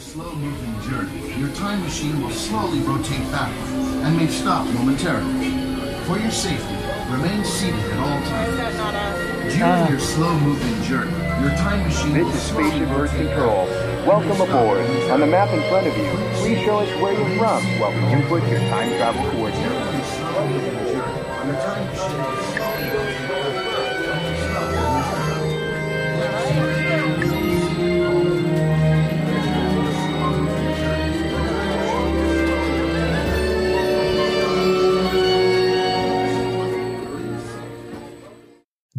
[0.00, 3.68] slow-moving journey, your time machine will slowly rotate backward
[4.02, 5.50] and may stop momentarily.
[6.06, 6.74] For your safety,
[7.12, 8.56] remain seated at all times.
[9.52, 9.90] During ah.
[9.90, 13.66] your slow-moving journey, your time machine This will is Spaceship Earth Control.
[14.06, 15.10] Welcome and may stop aboard.
[15.10, 16.08] On the map in front of you,
[16.40, 19.60] please show us where you're from while we input your time travel coordinates.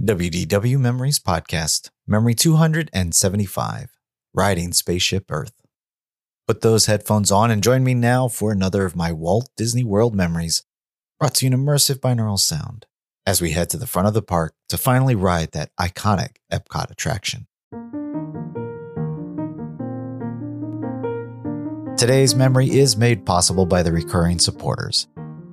[0.04, 3.90] WDW Memories Podcast, Memory 275,
[4.34, 5.54] Riding Spaceship Earth.
[6.48, 10.16] Put those headphones on and join me now for another of my Walt Disney World
[10.16, 10.64] memories,
[11.20, 12.88] brought to you in immersive binaural sound,
[13.28, 16.90] as we head to the front of the park to finally ride that iconic Epcot
[16.90, 17.46] attraction.
[21.96, 25.08] Today's memory is made possible by the recurring supporters.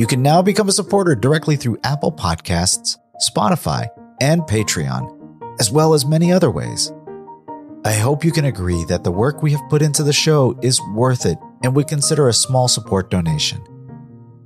[0.00, 2.96] You can now become a supporter directly through Apple Podcasts,
[3.28, 3.86] Spotify,
[4.18, 6.90] and Patreon, as well as many other ways.
[7.84, 10.80] I hope you can agree that the work we have put into the show is
[10.94, 13.60] worth it and would consider a small support donation.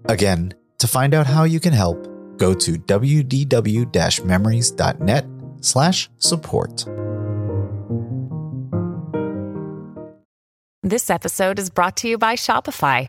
[0.07, 2.05] Again, to find out how you can help,
[2.37, 5.27] go to wdw-memories.net
[5.61, 6.85] slash support.
[10.83, 13.09] This episode is brought to you by Shopify.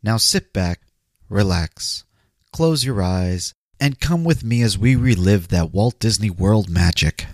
[0.00, 0.82] Now sit back,
[1.28, 2.04] relax,
[2.52, 7.26] close your eyes, and come with me as we relive that Walt Disney World magic.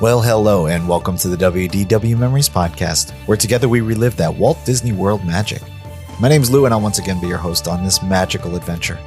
[0.00, 4.56] Well, hello, and welcome to the WDW Memories Podcast, where together we relive that Walt
[4.64, 5.60] Disney World magic.
[6.18, 8.98] My name's Lou, and I'll once again be your host on this magical adventure.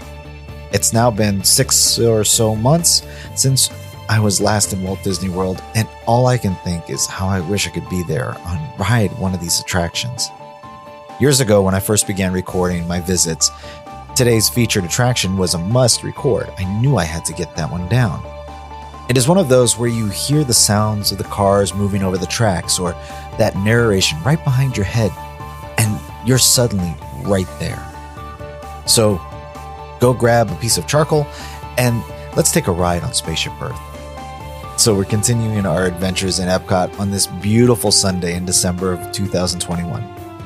[0.72, 3.02] It's now been six or so months
[3.36, 3.72] since
[4.12, 7.40] I was last in Walt Disney World, and all I can think is how I
[7.40, 10.28] wish I could be there on ride one of these attractions.
[11.22, 13.52] Years ago, when I first began recording my visits,
[14.14, 16.50] today's featured attraction was a must record.
[16.58, 18.22] I knew I had to get that one down.
[19.08, 22.18] It is one of those where you hear the sounds of the cars moving over
[22.18, 22.92] the tracks or
[23.38, 25.14] that narration right behind your head,
[25.78, 26.94] and you're suddenly
[27.24, 27.82] right there.
[28.86, 29.22] So
[30.02, 31.26] go grab a piece of charcoal
[31.78, 32.04] and
[32.36, 33.80] let's take a ride on Spaceship Earth.
[34.82, 40.04] So we're continuing our adventures in Epcot on this beautiful Sunday in December of 2021.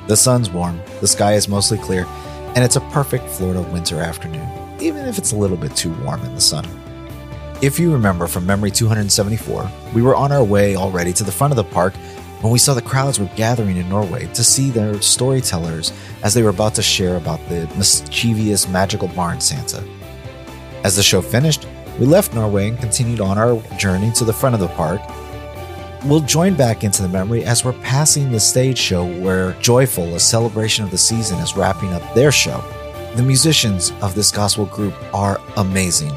[0.07, 2.05] The sun's warm, the sky is mostly clear,
[2.53, 4.45] and it's a perfect Florida winter afternoon,
[4.81, 6.65] even if it's a little bit too warm in the sun.
[7.61, 11.53] If you remember from Memory 274, we were on our way already to the front
[11.53, 11.93] of the park
[12.41, 15.93] when we saw the crowds were gathering in Norway to see their storytellers
[16.23, 19.81] as they were about to share about the mischievous magical barn Santa.
[20.83, 21.65] As the show finished,
[22.00, 25.01] we left Norway and continued on our journey to the front of the park.
[26.06, 30.19] we'll join back into the memory as we're passing the stage show where Joyful, a
[30.19, 32.63] celebration of the season, is wrapping up their show.
[33.15, 36.13] The musicians of this gospel group are amazing,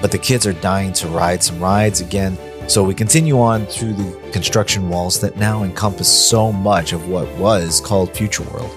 [0.00, 3.94] but the kids are dying to ride some rides again, so we continue on through
[3.94, 8.70] the construction walls that now encompass so much of what was called Future World.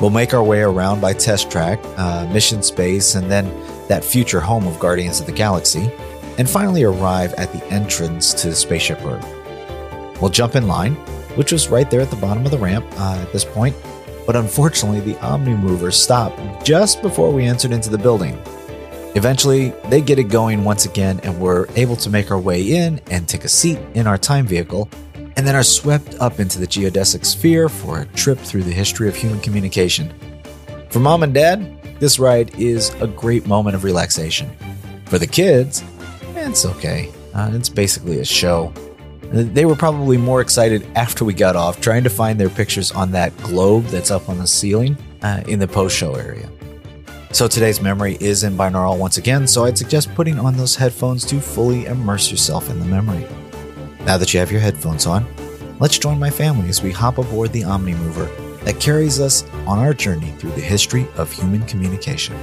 [0.00, 3.46] We'll make our way around by Test Track, uh, Mission Space, and then
[3.88, 5.90] that future home of Guardians of the Galaxy,
[6.38, 9.26] and finally arrive at the entrance to the Spaceship Earth.
[10.20, 10.94] We'll jump in line,
[11.36, 13.76] which was right there at the bottom of the ramp uh, at this point,
[14.26, 18.38] but unfortunately, the Omni Mover stopped just before we entered into the building.
[19.14, 23.00] Eventually, they get it going once again, and we're able to make our way in
[23.10, 24.88] and take a seat in our time vehicle,
[25.36, 29.08] and then are swept up into the geodesic sphere for a trip through the history
[29.08, 30.14] of human communication.
[30.88, 34.50] For mom and dad, this ride is a great moment of relaxation.
[35.04, 35.84] For the kids,
[36.34, 37.12] it's okay.
[37.32, 38.72] Uh, it's basically a show.
[39.30, 43.12] They were probably more excited after we got off, trying to find their pictures on
[43.12, 46.50] that globe that's up on the ceiling uh, in the post show area.
[47.30, 51.24] So today's memory is in binaural once again, so I'd suggest putting on those headphones
[51.26, 53.24] to fully immerse yourself in the memory.
[54.00, 55.24] Now that you have your headphones on,
[55.78, 58.28] let's join my family as we hop aboard the Omni Mover
[58.64, 62.36] that carries us on our journey through the history of human communication.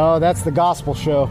[0.00, 1.28] Oh, that's the gospel show.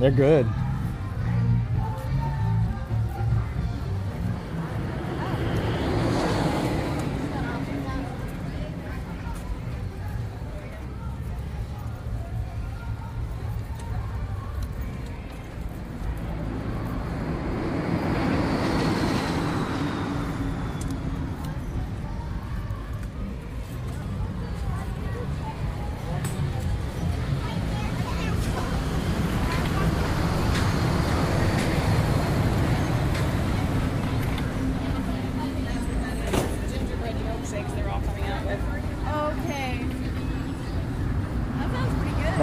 [0.00, 0.46] They're good.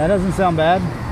[0.06, 1.05] That doesn't sound bad.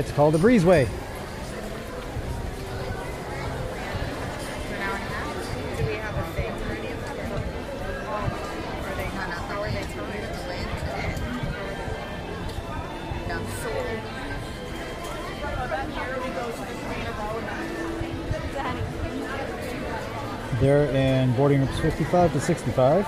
[0.00, 0.88] They telling the land
[13.28, 13.38] No.
[20.60, 23.06] They're in boarding groups 55 to 65.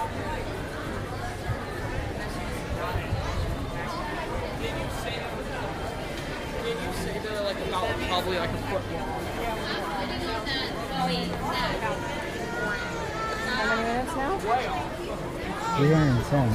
[6.64, 9.08] Did you say they're like about probably like a foot long?
[10.90, 11.06] How
[13.68, 14.38] many minutes now?
[15.76, 16.48] 310.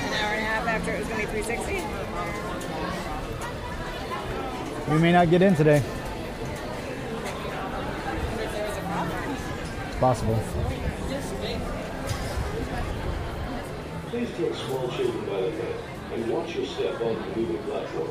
[0.00, 1.84] An hour and a half after it was going to be 360?
[4.90, 5.82] We may not get in today.
[9.86, 10.38] It's possible.
[14.10, 15.78] Please take small children by the hand
[16.12, 18.10] and watch your step on the moving platform.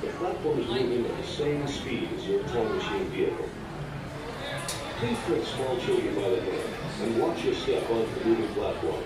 [0.00, 3.48] The platform is moving at the same speed as your time machine vehicle.
[4.98, 9.02] Please take small children by the hand and watch your step on the moving platform.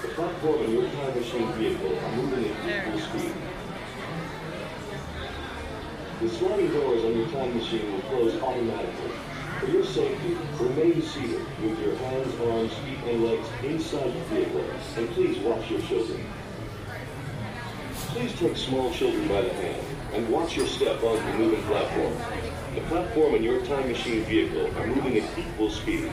[0.00, 3.34] The platform and your time machine vehicle are moving at equal speed.
[6.20, 9.10] The sliding doors on your time machine will close automatically.
[9.60, 14.64] For your safety, remain seated with your hands, arms, feet, and legs inside the vehicle,
[14.96, 16.26] and please watch your children.
[18.08, 22.14] Please take small children by the hand and watch your step on the moving platform.
[22.74, 26.10] The platform and your time machine vehicle are moving at equal speed.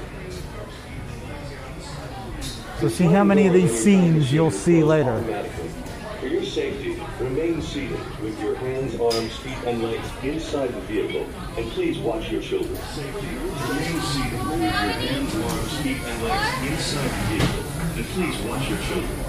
[2.81, 5.22] So see how many of these scenes you'll see later.
[6.19, 11.27] For your safety, remain seated with your hands, arms, feet, and legs inside the vehicle,
[11.58, 12.75] and please watch your children.
[12.75, 17.63] Safety, remain seated with your hands, arms, feet, and legs inside the vehicle,
[17.98, 19.20] and please watch your children.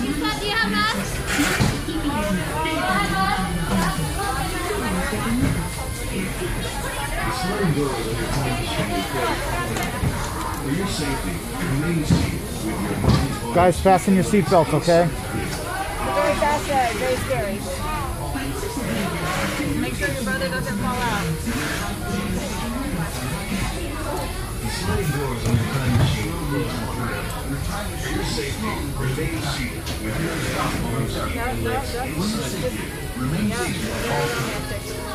[0.00, 1.08] Bisa dia mas.
[7.20, 9.38] The sliding doors on your time machine will close.
[10.60, 11.34] For your safety,
[11.70, 12.39] remain seated
[12.72, 15.06] with your hands, arms, Guys, fasten your seatbelts, okay?
[15.06, 17.58] Very fast ride, very scary.
[19.80, 21.26] Make sure your brother doesn't fall out.
[24.60, 27.56] The sliding doors on your time machine will close automatically.
[28.00, 28.24] For your
[29.00, 33.22] remain seated with your hands, arms, feet, and legs inside the vehicle.
[33.22, 35.10] Remain seated at all times.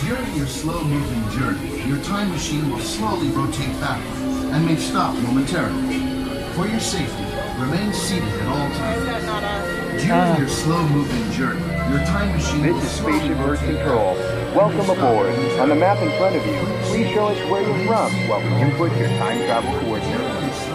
[0.00, 4.16] During your slow-moving journey, your time machine will slowly rotate backward
[4.52, 6.09] and may stop momentarily.
[6.54, 7.24] For your safety,
[7.58, 10.02] remain seated at all times.
[10.02, 10.38] During ah.
[10.38, 14.14] your slow-moving journey, your time machine will This is slowly Spaceship Earth Control.
[14.54, 15.60] Welcome and may stop aboard.
[15.60, 16.58] On the map in front of you,
[16.90, 20.66] please show us where you're from while we input your time travel coordinates.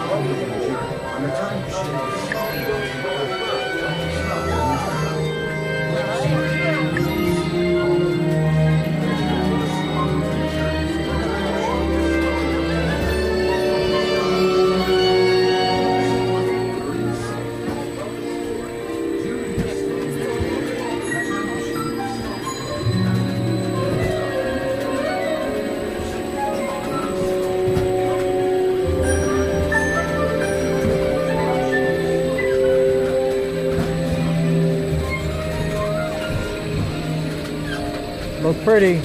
[38.46, 39.00] Look pretty.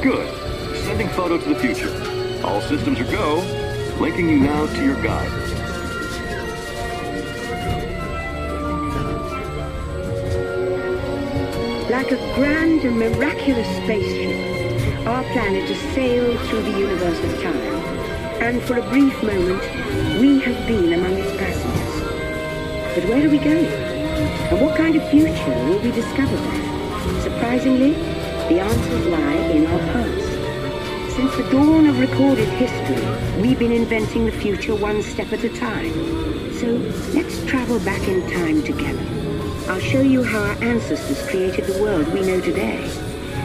[0.00, 0.26] Good.
[0.86, 1.92] Sending photo to the future.
[2.42, 3.42] All systems are go.
[4.00, 5.30] Linking you now to your guide.
[11.90, 17.56] Like a grand and miraculous spaceship, our planet has sailed through the universe of time,
[18.40, 19.60] and for a brief moment,
[20.18, 22.94] we have been among its passengers.
[22.94, 23.85] But where are we going?
[24.48, 27.20] And what kind of future will we discover there?
[27.22, 27.92] Surprisingly,
[28.48, 31.14] the answers lie in our past.
[31.16, 35.48] Since the dawn of recorded history, we've been inventing the future one step at a
[35.48, 35.92] time.
[36.54, 36.66] So
[37.12, 39.04] let's travel back in time together.
[39.68, 42.88] I'll show you how our ancestors created the world we know today.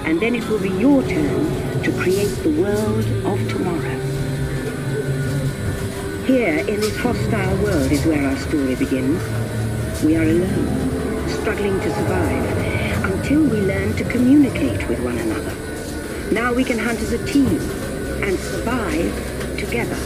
[0.06, 4.00] And then it will be your turn to create the world of tomorrow.
[6.26, 9.20] Here, in this hostile world, is where our story begins.
[10.04, 10.91] We are alone,
[11.42, 15.52] struggling to survive, until we learn to communicate with one another.
[16.32, 17.60] Now we can hunt as a team
[18.22, 19.98] and survive together.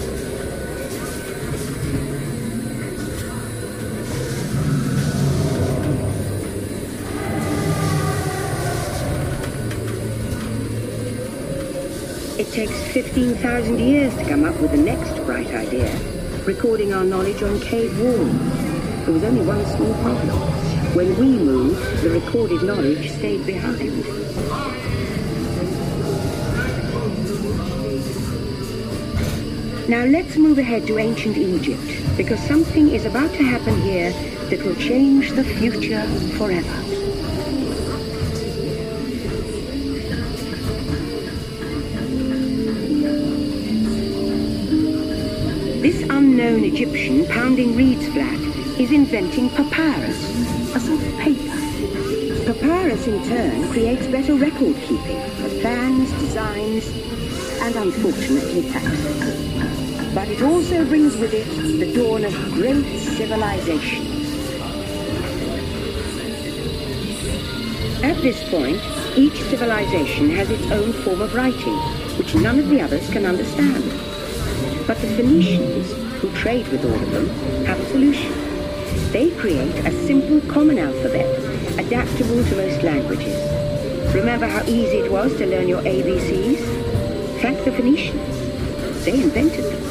[12.40, 15.94] It takes 15,000 years to come up with the next bright idea,
[16.46, 19.04] recording our knowledge on cave walls.
[19.04, 20.65] There was only one small problem.
[20.96, 24.06] When we moved, the recorded knowledge stayed behind.
[29.90, 34.14] Now let's move ahead to ancient Egypt, because something is about to happen here
[34.50, 36.82] that will change the future forever.
[45.82, 51.56] This unknown Egyptian pounding reeds flat is inventing papyrus, a sort of paper.
[52.46, 56.86] Papyrus in turn creates better record keeping for plans, designs,
[57.62, 60.14] and unfortunately taxes.
[60.14, 61.46] But it also brings with it
[61.80, 64.06] the dawn of great civilization.
[68.04, 68.82] At this point,
[69.18, 71.78] each civilization has its own form of writing,
[72.18, 73.84] which none of the others can understand.
[74.86, 77.30] But the Phoenicians, who trade with all of them,
[77.66, 78.45] have a solution.
[79.16, 81.26] They create a simple common alphabet,
[81.80, 84.14] adaptable to most languages.
[84.14, 87.40] Remember how easy it was to learn your ABCs?
[87.42, 89.06] Thank the Phoenicians.
[89.06, 89.84] They invented them.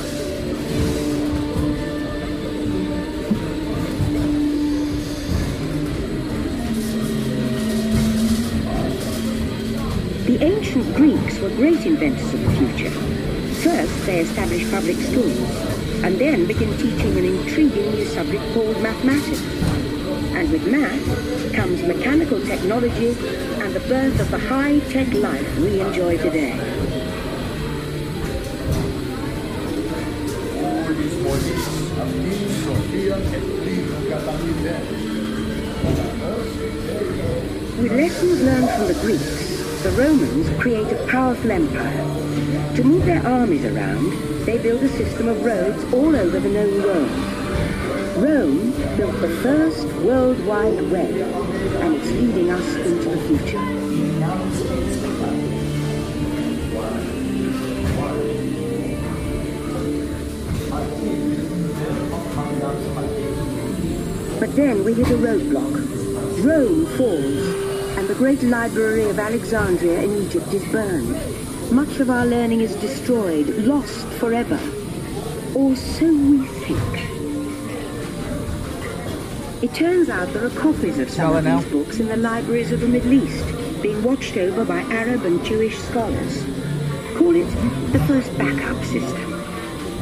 [10.26, 12.90] The ancient Greeks were great inventors of the future.
[13.62, 15.73] First, they established public schools,
[16.04, 19.40] and then began teaching an intriguing new subject called mathematics.
[20.36, 23.16] And with math comes mechanical technology
[23.62, 26.52] and the birth of the high-tech life we enjoy today.
[37.78, 39.53] With lessons learned from the Greeks,
[39.84, 42.74] the Romans create a powerful empire.
[42.74, 44.12] To move their armies around,
[44.46, 47.10] they build a system of roads all over the known world.
[48.16, 51.14] Rome built the first worldwide Web,
[51.82, 53.58] and it's leading us into the future.
[64.40, 66.42] But then we hit a roadblock.
[66.42, 67.63] Rome falls,
[68.14, 71.16] the great library of Alexandria in Egypt is burned.
[71.72, 74.60] Much of our learning is destroyed, lost forever.
[75.54, 76.94] Or so we think.
[79.64, 82.80] It turns out there are copies of some of these books in the libraries of
[82.80, 86.44] the Middle East, being watched over by Arab and Jewish scholars.
[87.16, 87.50] Call it
[87.92, 89.30] the first backup system.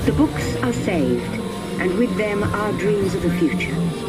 [0.05, 1.41] The books are saved,
[1.81, 4.02] and with them our dreams of the future.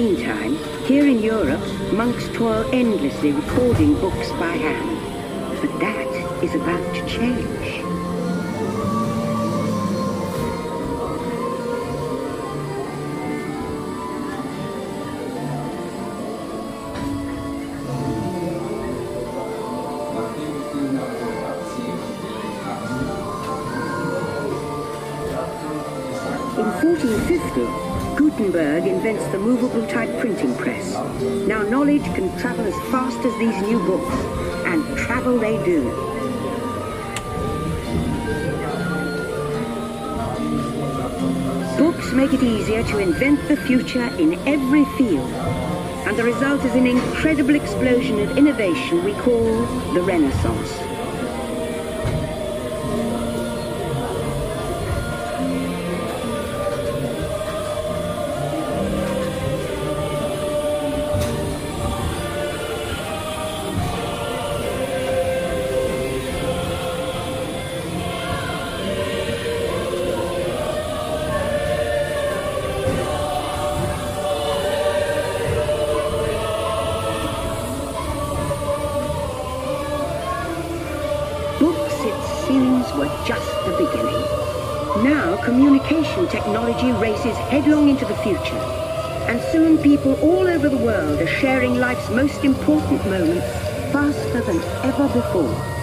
[0.00, 1.60] Meantime, here in Europe,
[1.92, 5.60] monks toil endlessly recording books by hand.
[5.60, 7.84] But that is about to change.
[26.56, 27.89] In 1450,
[28.40, 30.94] Gutenberg invents the movable type printing press.
[31.46, 34.14] Now knowledge can travel as fast as these new books,
[34.64, 35.82] and travel they do.
[41.76, 45.30] Books make it easier to invent the future in every field,
[46.06, 50.89] and the result is an incredible explosion of innovation we call the Renaissance.
[85.04, 88.60] Now communication technology races headlong into the future.
[89.30, 93.46] And soon people all over the world are sharing life's most important moments
[93.92, 95.79] faster than ever before.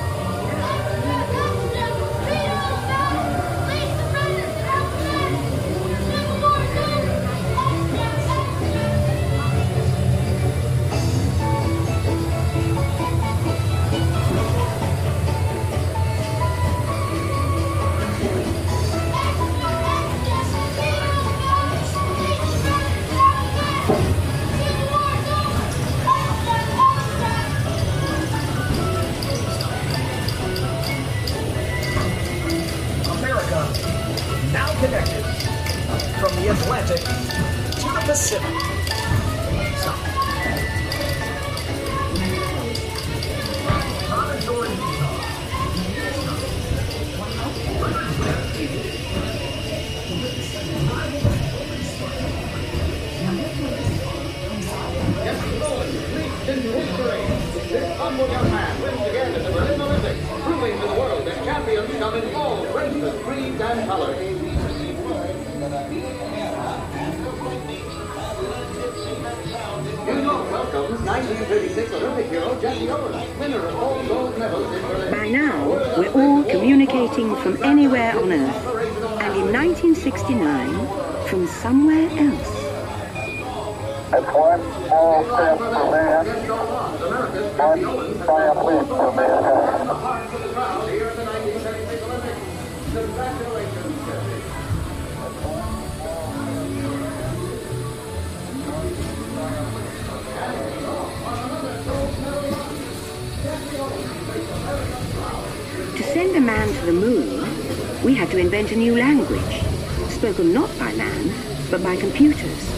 [108.38, 109.63] To invent a new language,
[110.12, 111.34] spoken not by man,
[111.71, 112.71] but by computers.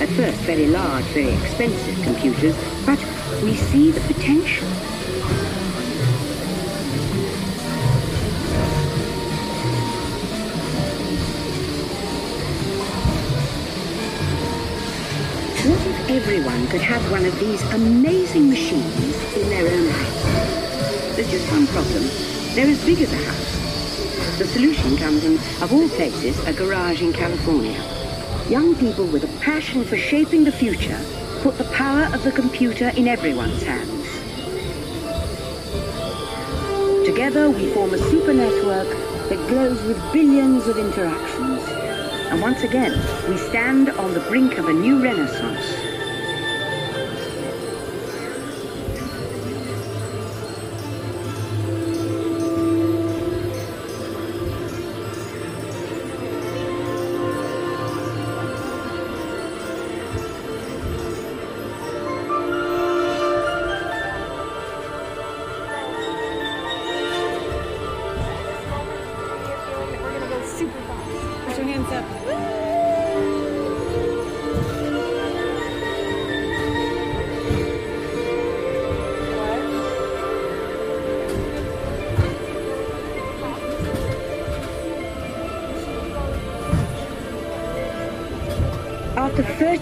[0.00, 2.98] At first, very large, very expensive computers, but
[3.40, 4.66] we see the potential.
[15.62, 21.14] What if everyone could have one of these amazing machines in their own house?
[21.14, 22.02] There's just one problem.
[22.56, 23.63] They're as big as a house.
[24.38, 27.80] The solution comes in, of all places, a garage in California.
[28.48, 31.00] Young people with a passion for shaping the future
[31.42, 34.08] put the power of the computer in everyone's hands.
[37.06, 38.88] Together we form a super network
[39.28, 41.62] that glows with billions of interactions.
[42.32, 42.92] And once again,
[43.30, 45.83] we stand on the brink of a new renaissance.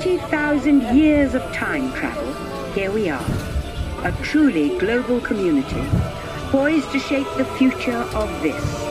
[0.03, 2.35] 20,000 years of time travel,
[2.73, 3.25] here we are,
[4.03, 5.81] a truly global community,
[6.51, 8.83] poised to shape the future of this,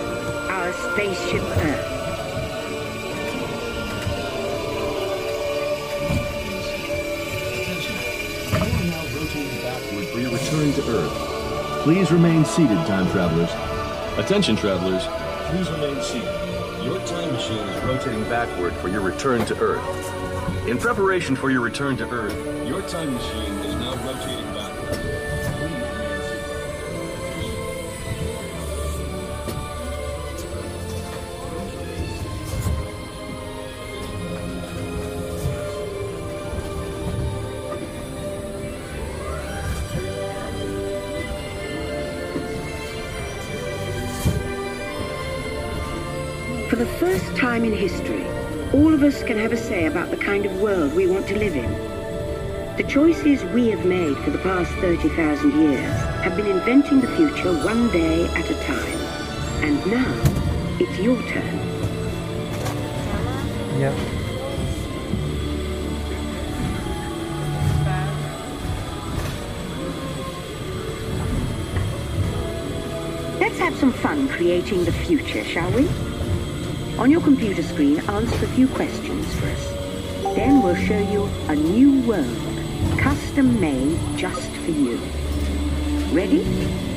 [0.49, 1.97] our spaceship Earth.
[9.61, 11.83] backward for your return to Earth.
[11.83, 13.51] Please remain seated, time travelers.
[14.17, 15.05] Attention, travelers.
[15.49, 16.85] Please remain seated.
[16.85, 20.20] Your time machine is rotating backward for your return to Earth.
[20.67, 22.35] In preparation for your return to Earth,
[22.67, 24.69] your time machine is now rotating seated.
[46.69, 48.20] For the first time in history,
[48.73, 51.37] all of us can have a say about the kind of world we want to
[51.37, 51.69] live in.
[52.77, 55.91] The choices we have made for the past 30,000 years
[56.23, 58.97] have been inventing the future one day at a time.
[59.61, 61.57] And now, it's your turn.
[63.77, 63.93] Yeah.
[73.37, 75.89] Let's have some fun creating the future, shall we?
[77.01, 80.35] On your computer screen, answer a few questions for us.
[80.35, 82.37] Then we'll show you a new world,
[82.99, 84.99] custom made just for you.
[86.13, 86.90] Ready?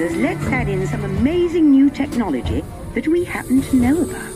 [0.00, 4.27] Let's add in some amazing new technology that we happen to know about.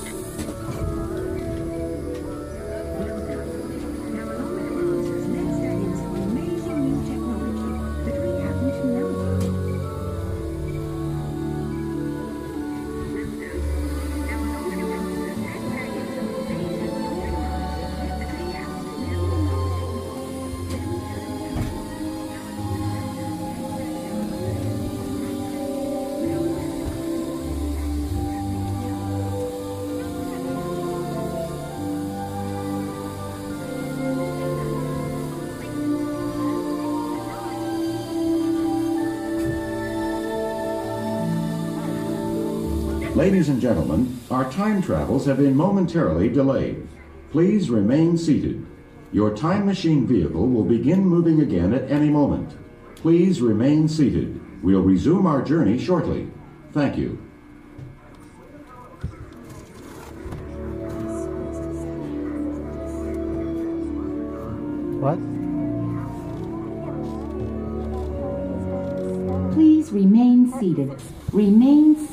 [43.15, 46.89] Ladies and gentlemen, our time travels have been momentarily delayed.
[47.31, 48.67] Please remain seated.
[49.13, 52.57] Your time machine vehicle will begin moving again at any moment.
[52.97, 54.41] Please remain seated.
[54.63, 56.27] We'll resume our journey shortly.
[56.73, 57.19] Thank you.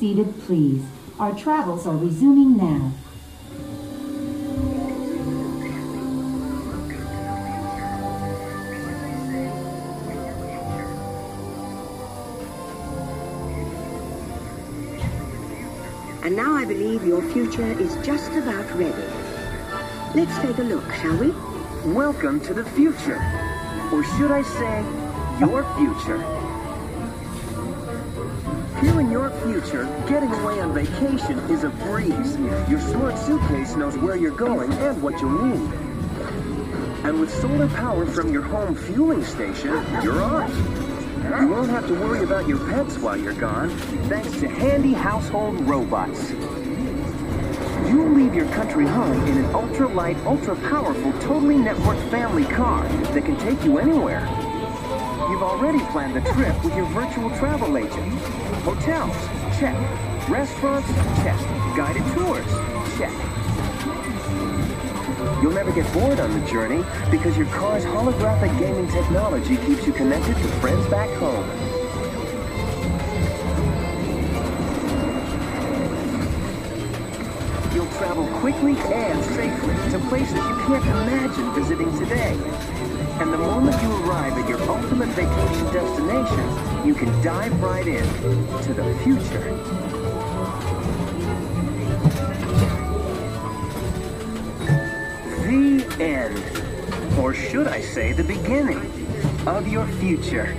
[0.09, 0.83] Seated, please.
[1.19, 2.91] Our travels are resuming now.
[16.23, 18.91] And now I believe your future is just about ready.
[20.15, 21.29] Let's take a look, shall we?
[21.93, 23.21] Welcome to the future.
[23.93, 26.38] Or should I say, your future.
[29.09, 32.37] In your future, getting away on vacation is a breeze.
[32.69, 35.73] Your smart suitcase knows where you're going and what you'll need.
[37.03, 39.71] And with solar power from your home fueling station,
[40.03, 40.55] you're off.
[40.55, 43.71] You won't have to worry about your pets while you're gone,
[44.09, 46.29] thanks to handy household robots.
[47.89, 53.37] You'll leave your country home in an ultra-light, ultra-powerful, totally networked family car that can
[53.39, 54.27] take you anywhere.
[55.29, 58.13] You've already planned the trip with your virtual travel agent.
[58.63, 59.15] Hotels,
[59.59, 59.77] check.
[60.27, 60.87] Restaurants,
[61.21, 61.37] check.
[61.77, 62.45] Guided tours,
[62.97, 63.13] check.
[65.39, 69.93] You'll never get bored on the journey because your car's holographic gaming technology keeps you
[69.93, 71.45] connected to friends back home.
[77.75, 82.78] You'll travel quickly and safely to places you can't imagine visiting today.
[83.19, 88.03] And the moment you arrive at your ultimate vacation destination, you can dive right in
[88.63, 89.43] to the future.
[95.45, 97.19] The end.
[97.19, 98.89] Or should I say the beginning
[99.45, 100.55] of your future.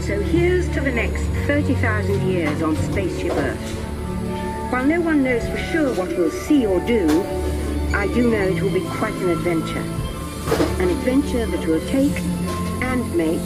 [0.00, 3.81] So here's to the next 30,000 years on Spaceship Earth.
[4.72, 7.22] While no one knows for sure what we'll see or do,
[7.92, 9.84] I do know it will be quite an adventure.
[10.80, 12.18] An adventure that we'll take
[12.80, 13.44] and make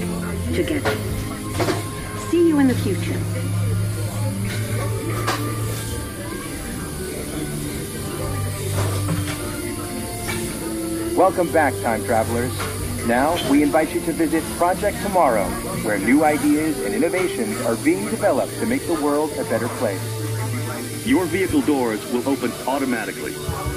[0.55, 0.97] together.
[2.31, 3.19] See you in the future.
[11.17, 12.57] Welcome back, time travelers.
[13.09, 15.47] Now, we invite you to visit Project Tomorrow,
[15.83, 20.26] where new ideas and innovations are being developed to make the world a better place.
[21.07, 23.33] Your vehicle doors will open automatically.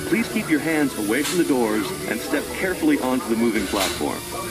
[0.07, 4.48] Please keep your hands away from the doors and step carefully onto the moving platform.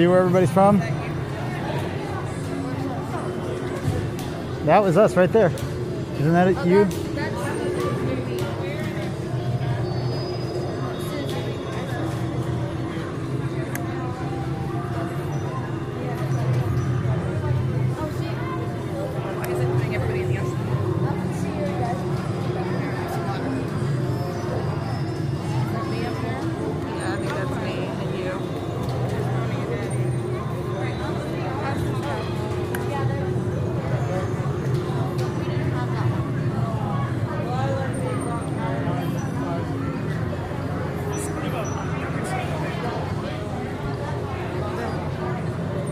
[0.00, 0.78] See where everybody's from?
[4.64, 5.48] That was us right there.
[6.18, 7.09] Isn't that it, you?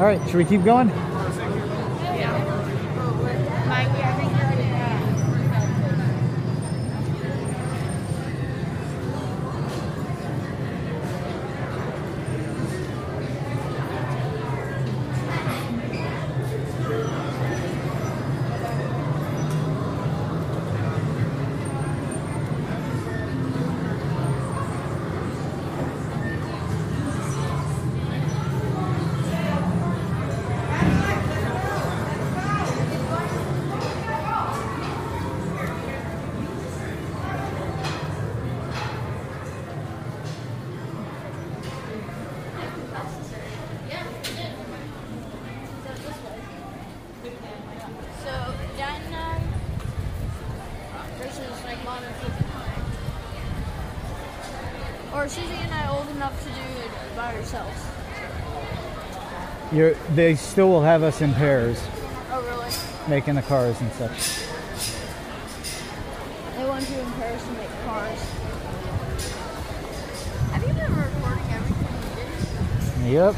[0.08, 1.07] Right, should we keep going?
[48.24, 49.44] So, and
[51.18, 52.44] versus like and Phoebe.
[55.14, 57.76] Or Susie and I old enough to do it by ourselves.
[59.72, 61.80] You're, they still will have us in pairs,
[62.30, 62.70] Oh, really?
[63.08, 64.46] making the cars and such.
[66.56, 68.20] They want you in pairs to make cars.
[70.52, 73.12] Have you been recording everything you did?
[73.12, 73.34] Yep.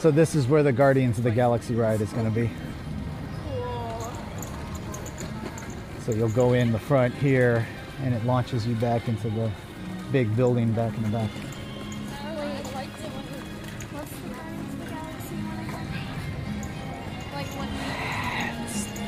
[0.00, 2.50] So this is where the Guardians of the Galaxy ride is going to be.
[6.06, 7.66] So you'll go in the front here,
[8.02, 9.52] and it launches you back into the
[10.10, 11.28] big building back in the back.
[12.22, 13.24] I really liked it when
[13.92, 15.68] what's the Guardians of the Galaxy one?
[17.34, 17.68] Like when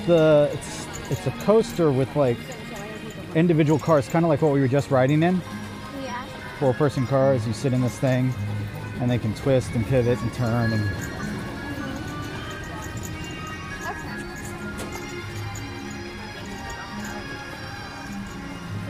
[0.07, 2.37] The it's, it's a coaster with like
[3.35, 5.41] individual cars, kind of like what we were just riding in.
[6.03, 6.23] Yeah.
[6.59, 7.47] Four-person cars.
[7.47, 8.35] You sit in this thing,
[9.03, 10.83] and they can twist and pivot and turn and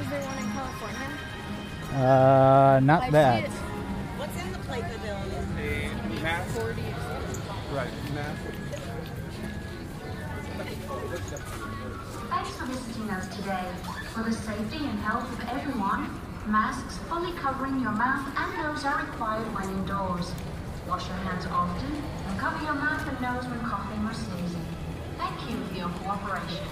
[0.01, 1.09] Is there one in California?
[1.95, 3.39] uh, not I that.
[3.41, 3.51] see it.
[4.19, 5.49] What's in the play pavilion?
[5.59, 6.59] A math.
[6.59, 6.83] 40.
[7.75, 8.39] Right, math.
[12.29, 13.65] Thanks for visiting us today.
[14.15, 19.01] For the safety and health of everyone, masks fully covering your mouth and nose are
[19.01, 20.33] required when indoors.
[20.89, 24.67] Wash your hands often and cover your mouth and nose when coughing or sneezing.
[25.19, 26.67] Thank you for your cooperation.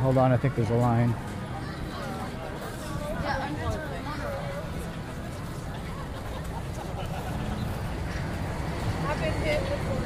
[0.00, 1.14] Hold on, I think there's a line.
[3.22, 3.86] Yeah, I'm going to
[9.08, 9.96] I've been hit before.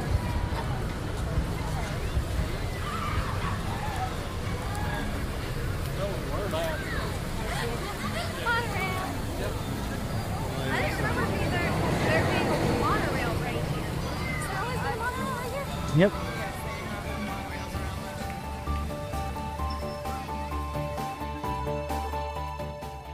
[10.62, 11.64] I didn't remember either
[12.04, 13.90] there being a monorail right here.
[14.38, 15.66] Is there always been monorail right here?
[16.00, 16.12] Yep.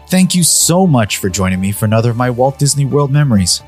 [0.07, 3.61] Thank you so much for joining me for another of my Walt Disney World memories.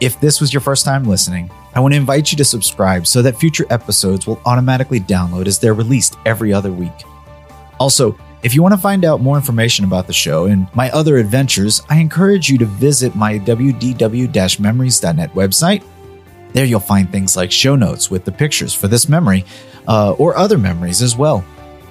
[0.00, 3.22] If this was your first time listening, I want to invite you to subscribe so
[3.22, 6.92] that future episodes will automatically download as they're released every other week.
[7.80, 11.16] Also, if you want to find out more information about the show and my other
[11.16, 15.82] adventures, I encourage you to visit my wdw memories.net website.
[16.52, 19.44] There you'll find things like show notes with the pictures for this memory
[19.86, 21.44] uh, or other memories as well.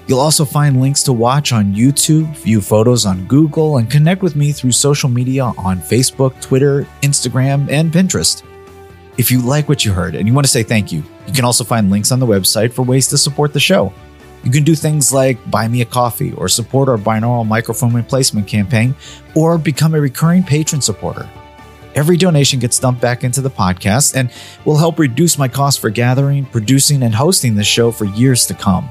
[0.08, 4.38] You'll also find links to watch on YouTube, view photos on Google, and connect with
[4.38, 8.42] me through social media on Facebook, Twitter, Instagram, and Pinterest.
[9.18, 11.44] If you like what you heard and you want to say thank you, you can
[11.44, 13.92] also find links on the website for ways to support the show.
[14.44, 18.48] You can do things like buy me a coffee or support our binaural microphone replacement
[18.48, 18.96] campaign
[19.36, 21.30] or become a recurring patron supporter.
[21.98, 24.32] Every donation gets dumped back into the podcast and
[24.66, 28.54] will help reduce my cost for gathering, producing, and hosting this show for years to
[28.54, 28.88] come.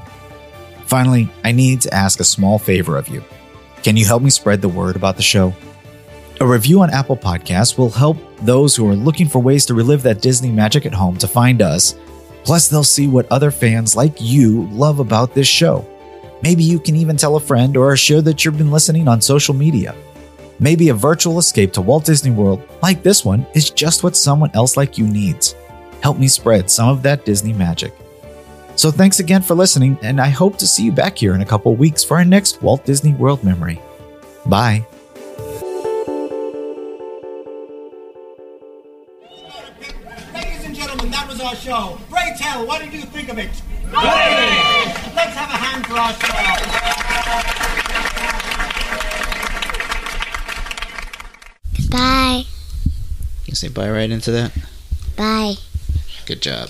[0.87, 3.23] Finally, I need to ask a small favor of you.
[3.81, 5.55] Can you help me spread the word about the show?
[6.41, 10.03] A review on Apple Podcasts will help those who are looking for ways to relive
[10.03, 11.95] that Disney magic at home to find us.
[12.43, 15.87] Plus, they'll see what other fans like you love about this show.
[16.43, 19.53] Maybe you can even tell a friend or share that you've been listening on social
[19.53, 19.95] media.
[20.59, 24.49] Maybe a virtual escape to Walt Disney World, like this one, is just what someone
[24.55, 25.55] else like you needs.
[26.01, 27.93] Help me spread some of that Disney magic.
[28.75, 31.45] So thanks again for listening, and I hope to see you back here in a
[31.45, 33.79] couple weeks for our next Walt Disney World memory.
[34.47, 34.85] Bye.
[40.33, 41.99] Ladies and gentlemen, that was our show.
[42.09, 43.51] Pray tell, what did you think of it?
[43.93, 47.86] Let's have a hand for our show.
[51.97, 52.43] Bye.
[52.85, 54.51] You can say bye right into that.
[55.15, 55.55] Bye.
[56.27, 56.69] Good job.